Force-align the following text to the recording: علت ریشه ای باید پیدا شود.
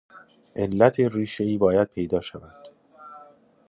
علت 0.55 0.99
ریشه 0.99 1.43
ای 1.43 1.57
باید 1.57 1.87
پیدا 1.87 2.21
شود. 2.21 2.67